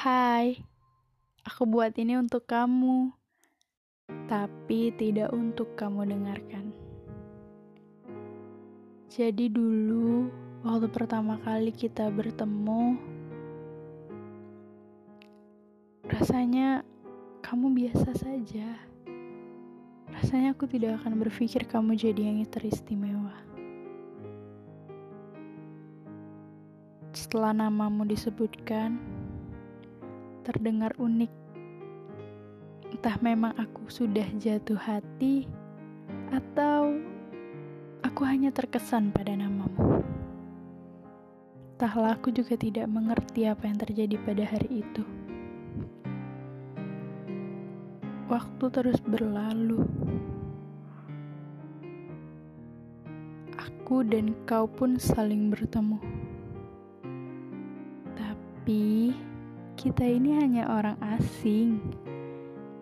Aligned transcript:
Hai, 0.00 0.56
aku 1.44 1.68
buat 1.68 1.92
ini 2.00 2.16
untuk 2.16 2.48
kamu, 2.48 3.12
tapi 4.32 4.96
tidak 4.96 5.28
untuk 5.28 5.76
kamu 5.76 6.08
dengarkan. 6.08 6.72
Jadi, 9.12 9.52
dulu 9.52 10.32
waktu 10.64 10.88
pertama 10.88 11.36
kali 11.44 11.68
kita 11.68 12.08
bertemu, 12.08 12.96
rasanya 16.08 16.80
kamu 17.44 17.84
biasa 17.84 18.16
saja. 18.16 18.80
Rasanya 20.16 20.56
aku 20.56 20.64
tidak 20.64 21.04
akan 21.04 21.20
berpikir 21.20 21.68
kamu 21.68 22.00
jadi 22.00 22.32
yang 22.32 22.40
teristimewa. 22.48 23.36
Setelah 27.12 27.52
namamu 27.52 28.08
disebutkan, 28.08 29.19
terdengar 30.42 30.96
unik. 30.96 31.32
Entah 32.90 33.16
memang 33.22 33.54
aku 33.54 33.86
sudah 33.88 34.26
jatuh 34.36 34.76
hati 34.76 35.46
atau 36.34 36.98
aku 38.02 38.22
hanya 38.26 38.50
terkesan 38.50 39.14
pada 39.14 39.32
namamu. 39.36 40.02
Entahlah 41.80 42.12
aku 42.20 42.28
juga 42.28 42.60
tidak 42.60 42.84
mengerti 42.92 43.48
apa 43.48 43.64
yang 43.64 43.78
terjadi 43.80 44.16
pada 44.20 44.44
hari 44.44 44.84
itu. 44.84 45.04
Waktu 48.28 48.64
terus 48.68 49.00
berlalu. 49.00 49.88
Aku 53.56 54.04
dan 54.04 54.36
kau 54.44 54.68
pun 54.68 55.00
saling 55.00 55.48
bertemu. 55.50 55.98
Tapi 58.14 59.16
kita 59.80 60.04
ini 60.04 60.36
hanya 60.36 60.76
orang 60.76 61.00
asing 61.16 61.80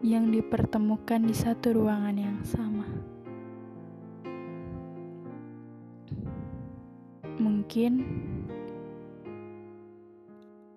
yang 0.02 0.34
dipertemukan 0.34 1.22
di 1.22 1.30
satu 1.30 1.78
ruangan 1.78 2.18
yang 2.18 2.42
sama. 2.42 2.90
Mungkin 7.38 8.02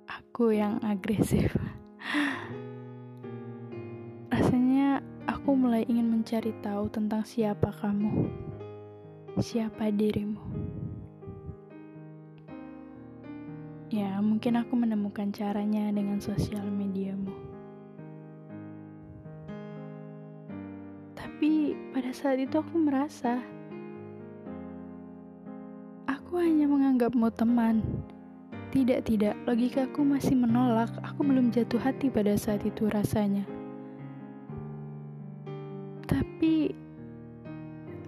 aku 0.06 0.54
yang 0.54 0.78
agresif. 0.86 1.58
Rasanya 4.30 5.02
aku 5.26 5.58
mulai 5.58 5.90
ingin 5.90 6.06
mencari 6.06 6.54
tahu 6.62 6.86
tentang 6.94 7.26
siapa 7.26 7.73
kamu, 7.82 8.30
siapa 9.42 9.90
dirimu. 9.90 10.70
Ya, 13.92 14.23
mungkin 14.23 14.56
aku 14.56 14.80
menemukan 14.80 15.36
caranya 15.36 15.92
dengan 15.92 16.16
sosial 16.23 16.64
mediamu. 16.72 17.36
Tapi 21.11 21.75
pada 21.92 22.16
saat 22.16 22.39
itu 22.39 22.56
aku 22.56 22.80
merasa 22.80 23.44
aku 26.08 26.39
hanya 26.39 26.72
menganggapmu 26.72 27.28
teman. 27.36 27.83
Tidak, 28.72 29.03
tidak, 29.03 29.36
logikaku 29.44 30.08
masih 30.08 30.39
menolak. 30.39 30.95
Aku 31.03 31.28
belum 31.28 31.52
jatuh 31.52 31.83
hati 31.83 32.08
pada 32.08 32.39
saat 32.39 32.64
itu 32.64 32.88
rasanya. 32.88 33.44
Tapi 36.08 36.72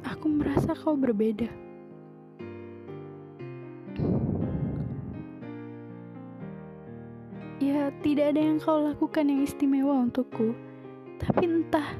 aku 0.07 0.31
merasa 0.31 0.71
kau 0.71 0.95
berbeda. 0.95 1.62
Ya, 7.61 7.93
tidak 8.01 8.33
ada 8.33 8.41
yang 8.41 8.57
kau 8.57 8.81
lakukan 8.81 9.29
yang 9.29 9.45
istimewa 9.45 10.01
untukku. 10.01 10.57
Tapi 11.21 11.45
entah, 11.45 11.93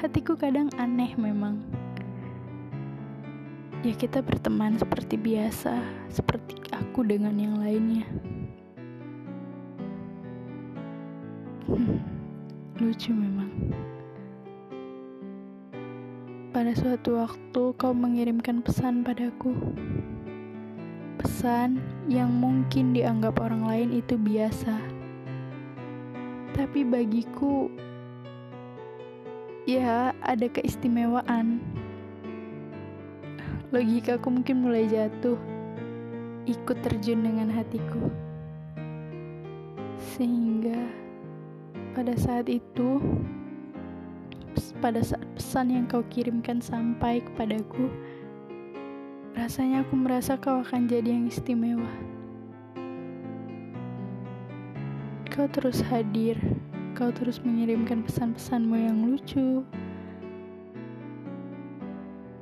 hatiku 0.00 0.32
kadang 0.32 0.72
aneh 0.80 1.12
memang. 1.20 1.60
Ya, 3.84 3.92
kita 3.92 4.24
berteman 4.24 4.80
seperti 4.80 5.20
biasa, 5.20 5.76
seperti 6.08 6.56
aku 6.72 7.04
dengan 7.04 7.36
yang 7.36 7.60
lainnya. 7.60 8.08
Hmm, 11.68 12.00
lucu 12.80 13.12
memang. 13.12 13.52
Pada 16.48 16.72
suatu 16.74 17.20
waktu 17.20 17.62
kau 17.76 17.92
mengirimkan 17.92 18.64
pesan 18.64 19.04
padaku 19.04 19.52
pesan 21.18 21.82
yang 22.06 22.30
mungkin 22.30 22.94
dianggap 22.94 23.42
orang 23.42 23.66
lain 23.66 23.90
itu 23.98 24.14
biasa. 24.14 24.78
Tapi 26.54 26.86
bagiku, 26.86 27.66
ya 29.66 30.14
ada 30.22 30.46
keistimewaan. 30.46 31.60
Logikaku 33.74 34.32
mungkin 34.32 34.64
mulai 34.64 34.88
jatuh, 34.88 35.36
ikut 36.48 36.78
terjun 36.80 37.20
dengan 37.20 37.52
hatiku. 37.52 38.08
Sehingga 40.16 40.88
pada 41.92 42.16
saat 42.16 42.48
itu, 42.48 43.02
pada 44.80 45.04
saat 45.04 45.26
pesan 45.36 45.74
yang 45.74 45.84
kau 45.84 46.00
kirimkan 46.08 46.64
sampai 46.64 47.20
kepadaku, 47.20 47.92
Rasanya 49.38 49.86
aku 49.86 49.94
merasa 49.94 50.34
kau 50.34 50.66
akan 50.66 50.90
jadi 50.90 51.14
yang 51.14 51.30
istimewa. 51.30 51.86
Kau 55.30 55.46
terus 55.46 55.78
hadir, 55.86 56.34
kau 56.98 57.14
terus 57.14 57.38
mengirimkan 57.46 58.02
pesan-pesanmu 58.02 58.74
yang 58.74 58.98
lucu, 59.06 59.62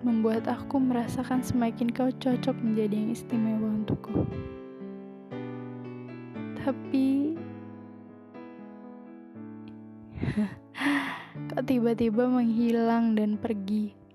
membuat 0.01 0.49
aku 0.49 0.81
merasakan 0.81 1.45
semakin 1.45 1.93
kau 1.93 2.09
cocok 2.09 2.57
menjadi 2.65 2.97
yang 2.97 3.13
istimewa 3.13 3.69
untukku. 3.77 4.25
Tapi 6.65 7.37
kau 11.53 11.61
tiba-tiba 11.61 12.25
menghilang 12.25 13.13
dan 13.13 13.37
pergi 13.37 14.06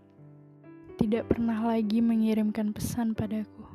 tidak 1.01 1.33
pernah 1.33 1.65
lagi 1.65 1.97
mengirimkan 1.97 2.77
pesan 2.77 3.17
padaku. 3.17 3.65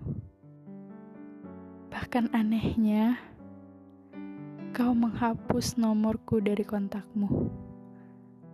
Bahkan 1.91 2.31
anehnya, 2.31 3.19
kau 4.71 4.95
menghapus 4.95 5.75
nomorku 5.75 6.39
dari 6.39 6.63
kontakmu. 6.63 7.51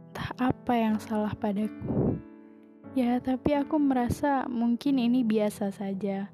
Entah 0.08 0.32
apa 0.40 0.72
yang 0.72 0.96
salah 0.96 1.36
padaku. 1.36 2.16
Ya, 2.96 3.20
tapi 3.20 3.52
aku 3.52 3.76
merasa 3.76 4.48
mungkin 4.48 4.96
ini 4.96 5.20
biasa 5.20 5.68
saja. 5.68 6.32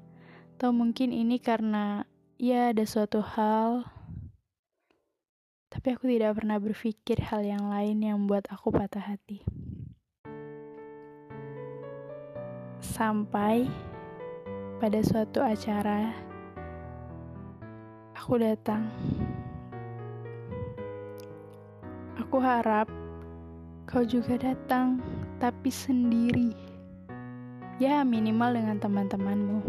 Atau 0.55 0.71
mungkin 0.71 1.11
ini 1.11 1.43
karena 1.43 2.07
ya 2.39 2.71
ada 2.71 2.87
suatu 2.87 3.19
hal 3.19 3.83
tapi 5.69 5.93
aku 5.93 6.09
tidak 6.09 6.39
pernah 6.41 6.57
berpikir 6.57 7.21
hal 7.29 7.45
yang 7.45 7.69
lain 7.69 8.01
yang 8.01 8.17
membuat 8.19 8.49
aku 8.49 8.73
patah 8.73 9.05
hati. 9.05 9.45
Sampai 12.79 13.67
pada 14.79 15.03
suatu 15.03 15.43
acara, 15.43 16.15
aku 18.15 18.39
datang. 18.39 18.87
Aku 22.23 22.39
harap 22.39 22.87
kau 23.83 24.07
juga 24.07 24.39
datang, 24.39 25.03
tapi 25.43 25.67
sendiri. 25.67 26.55
Ya, 27.83 28.03
minimal 28.07 28.55
dengan 28.55 28.79
teman-temanmu. 28.79 29.59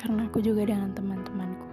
Karena 0.00 0.28
aku 0.32 0.40
juga 0.40 0.64
dengan 0.64 0.96
teman-temanku. 0.96 1.68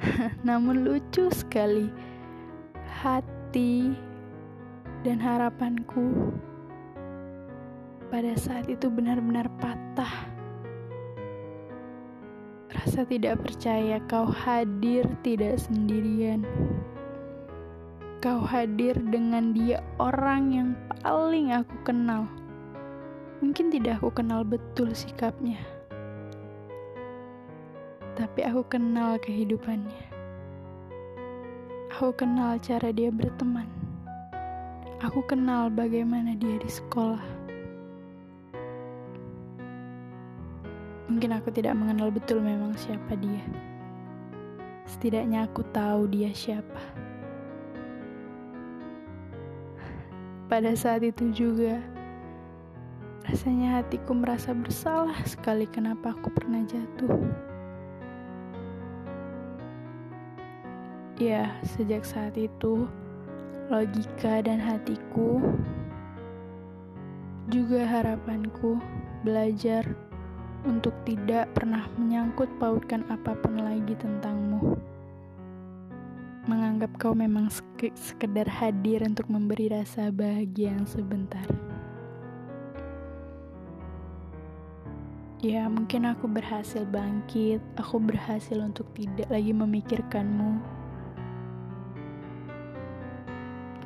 Namun 0.48 0.88
lucu 0.88 1.28
sekali 1.28 1.92
hati 3.04 3.92
dan 5.02 5.18
harapanku 5.18 6.30
pada 8.12 8.36
saat 8.36 8.68
itu 8.68 8.92
benar-benar 8.92 9.48
patah. 9.56 10.28
Rasa 12.68 13.08
tidak 13.08 13.40
percaya 13.40 14.04
kau 14.04 14.28
hadir 14.28 15.08
tidak 15.24 15.56
sendirian. 15.56 16.44
Kau 18.20 18.44
hadir 18.44 18.92
dengan 19.08 19.56
dia 19.56 19.80
orang 19.96 20.52
yang 20.52 20.68
paling 21.00 21.56
aku 21.56 21.72
kenal. 21.88 22.28
Mungkin 23.40 23.72
tidak 23.72 24.04
aku 24.04 24.20
kenal 24.20 24.44
betul 24.44 24.92
sikapnya. 24.92 25.56
Tapi 28.12 28.44
aku 28.44 28.60
kenal 28.68 29.16
kehidupannya. 29.24 30.04
Aku 31.96 32.12
kenal 32.12 32.60
cara 32.60 32.92
dia 32.92 33.08
berteman. 33.08 33.72
Aku 35.00 35.24
kenal 35.24 35.72
bagaimana 35.72 36.36
dia 36.36 36.60
di 36.60 36.68
sekolah. 36.68 37.31
Mungkin 41.10 41.34
aku 41.34 41.50
tidak 41.50 41.74
mengenal 41.74 42.14
betul 42.14 42.38
memang 42.38 42.76
siapa 42.78 43.18
dia. 43.18 43.42
Setidaknya 44.86 45.48
aku 45.48 45.66
tahu 45.72 46.06
dia 46.10 46.30
siapa. 46.30 46.78
Pada 50.52 50.76
saat 50.76 51.00
itu 51.00 51.32
juga, 51.32 51.80
rasanya 53.24 53.80
hatiku 53.80 54.12
merasa 54.12 54.52
bersalah 54.52 55.16
sekali 55.24 55.64
kenapa 55.64 56.12
aku 56.12 56.28
pernah 56.28 56.60
jatuh. 56.68 57.14
Ya, 61.16 61.56
sejak 61.64 62.04
saat 62.04 62.36
itu, 62.36 62.84
logika 63.72 64.44
dan 64.44 64.60
hatiku 64.60 65.40
juga 67.48 67.88
harapanku 67.88 68.76
belajar 69.24 69.88
untuk 70.62 70.94
tidak 71.02 71.50
pernah 71.54 71.82
menyangkut 71.98 72.46
pautkan 72.62 73.02
apa 73.10 73.34
pun 73.42 73.58
lagi 73.58 73.98
tentangmu. 73.98 74.78
Menganggap 76.46 76.90
kau 76.98 77.14
memang 77.14 77.50
sekedar 77.94 78.46
hadir 78.50 79.02
untuk 79.06 79.30
memberi 79.30 79.70
rasa 79.70 80.10
bahagia 80.10 80.74
yang 80.74 80.86
sebentar. 80.86 81.46
Ya, 85.42 85.66
mungkin 85.66 86.06
aku 86.06 86.30
berhasil 86.30 86.86
bangkit, 86.86 87.58
aku 87.74 87.98
berhasil 87.98 88.62
untuk 88.62 88.86
tidak 88.94 89.26
lagi 89.26 89.50
memikirkanmu. 89.50 90.62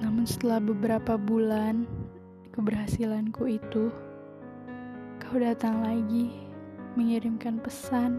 Namun 0.04 0.28
setelah 0.28 0.60
beberapa 0.60 1.16
bulan 1.16 1.88
keberhasilanku 2.52 3.56
itu, 3.56 3.88
kau 5.16 5.40
datang 5.40 5.80
lagi 5.80 6.45
mengirimkan 6.96 7.60
pesan 7.60 8.16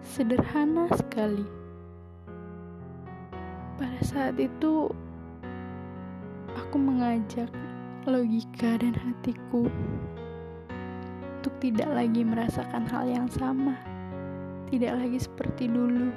sederhana 0.00 0.88
sekali. 0.96 1.44
Pada 3.76 4.00
saat 4.00 4.40
itu, 4.40 4.88
aku 6.56 6.76
mengajak 6.80 7.52
logika 8.08 8.80
dan 8.80 8.96
hatiku 8.96 9.68
untuk 11.40 11.54
tidak 11.60 11.88
lagi 11.92 12.24
merasakan 12.24 12.88
hal 12.88 13.04
yang 13.04 13.28
sama, 13.28 13.76
tidak 14.72 14.96
lagi 14.96 15.20
seperti 15.20 15.68
dulu, 15.68 16.08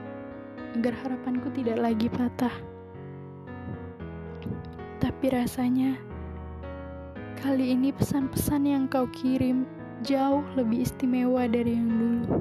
agar 0.80 0.96
harapanku 1.04 1.52
tidak 1.52 1.76
lagi 1.80 2.08
patah. 2.08 2.56
Tapi 5.04 5.26
rasanya 5.32 6.00
kali 7.44 7.76
ini 7.76 7.92
pesan-pesan 7.92 8.64
yang 8.64 8.84
kau 8.88 9.08
kirim 9.12 9.68
jauh 10.08 10.48
lebih 10.56 10.88
istimewa 10.88 11.52
dari 11.52 11.76
yang 11.76 11.92
dulu. 11.92 12.40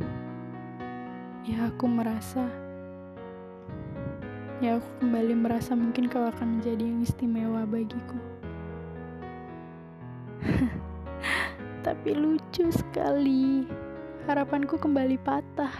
Ya, 1.42 1.66
aku 1.66 1.90
merasa, 1.90 2.46
ya, 4.62 4.78
aku 4.78 4.86
kembali 5.02 5.34
merasa 5.34 5.74
mungkin 5.74 6.06
kau 6.06 6.30
akan 6.30 6.62
menjadi 6.62 6.86
yang 6.86 7.02
istimewa 7.02 7.66
bagiku. 7.66 8.22
Tapi 11.86 12.10
lucu 12.14 12.70
sekali, 12.70 13.66
harapanku 14.30 14.78
kembali 14.78 15.18
patah. 15.26 15.74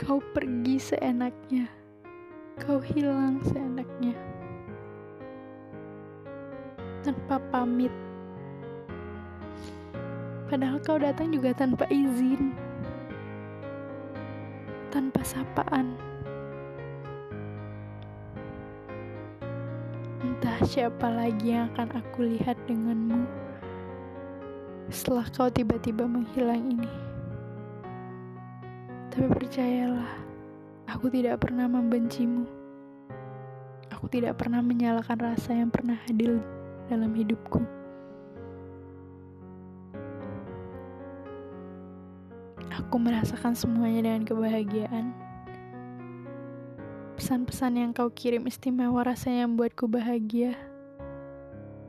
Kau 0.00 0.24
pergi 0.32 0.80
seenaknya, 0.80 1.68
kau 2.64 2.80
hilang 2.80 3.44
seenaknya 3.44 4.16
tanpa 7.06 7.38
pamit. 7.54 7.94
Padahal 10.50 10.82
kau 10.82 10.98
datang 10.98 11.30
juga 11.30 11.54
tanpa 11.54 11.86
izin, 11.86 12.50
tanpa 14.90 15.22
sapaan. 15.22 15.94
Entah 20.18 20.58
siapa 20.66 21.06
lagi 21.06 21.54
yang 21.54 21.70
akan 21.78 21.94
aku 21.94 22.26
lihat 22.26 22.58
denganmu 22.66 23.22
setelah 24.90 25.30
kau 25.30 25.46
tiba-tiba 25.46 26.10
menghilang 26.10 26.74
ini. 26.74 26.90
Tapi 29.14 29.30
percayalah, 29.30 30.10
aku 30.90 31.06
tidak 31.14 31.38
pernah 31.38 31.70
membencimu. 31.70 32.50
Aku 33.94 34.10
tidak 34.10 34.42
pernah 34.42 34.58
menyalahkan 34.58 35.18
rasa 35.22 35.54
yang 35.54 35.70
pernah 35.70 35.96
hadir 36.04 36.55
dalam 36.86 37.12
hidupku. 37.14 37.62
Aku 42.76 43.02
merasakan 43.02 43.56
semuanya 43.56 44.06
dengan 44.06 44.22
kebahagiaan. 44.28 45.10
Pesan-pesan 47.16 47.72
yang 47.80 47.90
kau 47.96 48.12
kirim 48.12 48.44
istimewa 48.44 49.02
rasanya 49.02 49.48
membuatku 49.48 49.88
bahagia. 49.88 50.54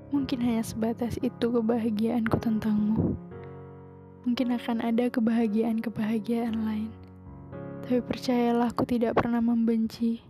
Mungkin 0.10 0.40
hanya 0.40 0.64
sebatas 0.64 1.20
itu 1.20 1.52
kebahagiaanku 1.52 2.40
tentangmu. 2.40 3.20
Mungkin 4.24 4.56
akan 4.56 4.84
ada 4.84 5.12
kebahagiaan-kebahagiaan 5.12 6.56
lain. 6.64 6.92
Tapi 7.84 8.04
percayalah 8.04 8.72
aku 8.72 8.84
tidak 8.84 9.20
pernah 9.20 9.40
membenci. 9.40 10.27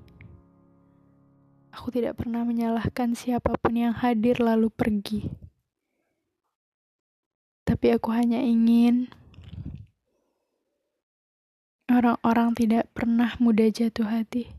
Aku 1.77 1.93
tidak 1.93 2.17
pernah 2.17 2.41
menyalahkan 2.41 3.13
siapa 3.13 3.53
pun 3.61 3.77
yang 3.77 3.93
hadir 3.93 4.41
lalu 4.41 4.73
pergi. 4.73 5.29
Tapi 7.61 7.93
aku 7.93 8.09
hanya 8.17 8.41
ingin 8.41 9.13
orang-orang 11.85 12.57
tidak 12.57 12.89
pernah 12.97 13.37
mudah 13.37 13.69
jatuh 13.69 14.09
hati. 14.09 14.49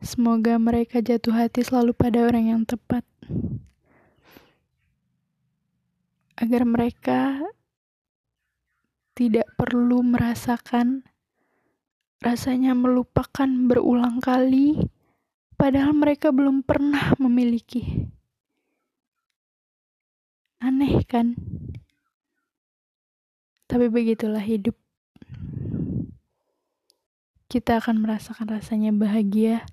Semoga 0.00 0.56
mereka 0.56 1.04
jatuh 1.04 1.36
hati 1.36 1.68
selalu 1.68 1.92
pada 1.92 2.24
orang 2.24 2.48
yang 2.48 2.62
tepat. 2.64 3.04
Agar 6.40 6.64
mereka 6.64 7.44
tidak 9.12 9.52
perlu 9.58 10.00
merasakan 10.00 11.04
rasanya 12.24 12.72
melupakan 12.72 13.50
berulang 13.68 14.22
kali 14.24 14.78
padahal 15.58 15.92
mereka 15.92 16.30
belum 16.30 16.62
pernah 16.62 17.18
memiliki. 17.18 18.08
Aneh 20.62 21.02
kan? 21.04 21.34
Tapi 23.68 23.90
begitulah 23.90 24.40
hidup. 24.40 24.78
Kita 27.50 27.82
akan 27.82 28.00
merasakan 28.00 28.48
rasanya 28.48 28.94
bahagia, 28.94 29.66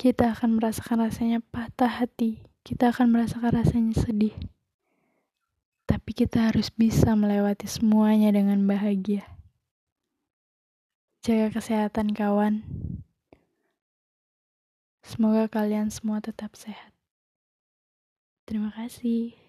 kita 0.00 0.34
akan 0.34 0.58
merasakan 0.58 1.06
rasanya 1.06 1.38
patah 1.38 2.02
hati, 2.02 2.42
kita 2.66 2.90
akan 2.90 3.14
merasakan 3.14 3.62
rasanya 3.62 3.94
sedih. 3.94 4.34
Tapi 5.86 6.10
kita 6.14 6.50
harus 6.50 6.70
bisa 6.70 7.14
melewati 7.14 7.66
semuanya 7.66 8.34
dengan 8.34 8.62
bahagia. 8.66 9.26
Jaga 11.22 11.54
kesehatan, 11.54 12.14
kawan. 12.14 12.81
Semoga 15.12 15.44
kalian 15.44 15.92
semua 15.92 16.24
tetap 16.24 16.56
sehat. 16.56 16.88
Terima 18.48 18.72
kasih. 18.72 19.41